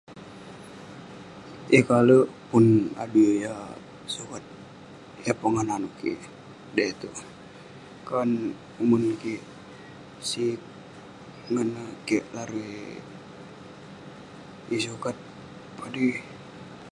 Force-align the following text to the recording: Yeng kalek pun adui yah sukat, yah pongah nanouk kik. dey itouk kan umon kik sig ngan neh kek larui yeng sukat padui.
Yeng 1.71 1.85
kalek 1.89 2.25
pun 2.49 2.65
adui 3.03 3.29
yah 3.43 3.61
sukat, 4.13 4.43
yah 5.25 5.37
pongah 5.41 5.65
nanouk 5.67 5.93
kik. 5.99 6.19
dey 6.75 6.87
itouk 6.93 7.15
kan 8.07 8.29
umon 8.83 9.03
kik 9.21 9.41
sig 10.29 10.59
ngan 11.51 11.67
neh 11.75 11.91
kek 12.07 12.23
larui 12.35 12.71
yeng 14.69 14.83
sukat 14.87 15.17
padui. 15.77 16.13